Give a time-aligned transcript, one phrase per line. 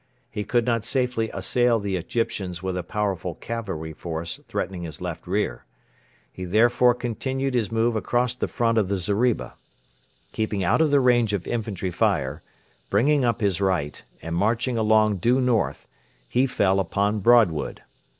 [0.31, 5.27] He could not safely assail the Egyptians with a powerful cavalry force threatening his left
[5.27, 5.63] rear.
[6.33, 9.53] He therefore continued his move across the front of the zeriba.
[10.31, 12.41] Keeping out of the range of infantry fire,
[12.89, 15.87] bringing up his right, and marching along due north,
[16.27, 17.83] he fell upon Broadwood.